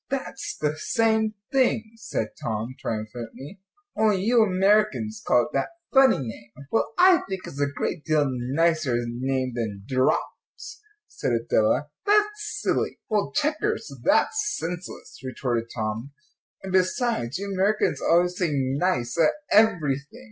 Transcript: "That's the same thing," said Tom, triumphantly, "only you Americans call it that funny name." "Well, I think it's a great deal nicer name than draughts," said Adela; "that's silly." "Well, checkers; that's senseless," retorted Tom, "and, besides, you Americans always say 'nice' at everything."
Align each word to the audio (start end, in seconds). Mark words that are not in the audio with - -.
"That's 0.09 0.57
the 0.57 0.75
same 0.79 1.35
thing," 1.51 1.91
said 1.95 2.29
Tom, 2.41 2.73
triumphantly, 2.79 3.61
"only 3.95 4.23
you 4.23 4.41
Americans 4.41 5.21
call 5.23 5.43
it 5.43 5.49
that 5.53 5.73
funny 5.93 6.17
name." 6.17 6.51
"Well, 6.71 6.91
I 6.97 7.21
think 7.29 7.45
it's 7.45 7.61
a 7.61 7.67
great 7.67 8.03
deal 8.03 8.23
nicer 8.27 8.95
name 9.05 9.53
than 9.53 9.83
draughts," 9.85 10.81
said 11.07 11.33
Adela; 11.33 11.91
"that's 12.07 12.31
silly." 12.61 12.97
"Well, 13.09 13.31
checkers; 13.33 13.93
that's 14.03 14.55
senseless," 14.57 15.19
retorted 15.23 15.69
Tom, 15.75 16.13
"and, 16.63 16.73
besides, 16.73 17.37
you 17.37 17.53
Americans 17.53 18.01
always 18.01 18.35
say 18.35 18.49
'nice' 18.51 19.19
at 19.19 19.33
everything." 19.51 20.19